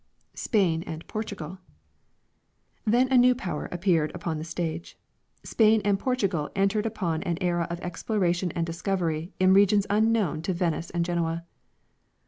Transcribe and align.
Spain 0.33 0.81
and 0.87 1.05
Portug<d. 1.05 1.59
Then 2.85 3.07
a 3.11 3.17
new 3.19 3.35
power 3.35 3.69
appeared 3.71 4.11
ujjon 4.13 4.39
the 4.39 4.43
stage. 4.43 4.97
Spain 5.43 5.79
and 5.85 5.99
Por 5.99 6.15
tugal 6.15 6.49
entered 6.55 6.87
upon 6.87 7.21
an 7.21 7.37
era 7.39 7.67
of 7.69 7.79
exploration 7.81 8.51
and 8.53 8.65
discovery 8.65 9.31
in 9.39 9.53
regions 9.53 9.85
unknown 9.91 10.41
to 10.41 10.55
Venice 10.55 10.89
and 10.89 11.05
Genoa. 11.05 11.45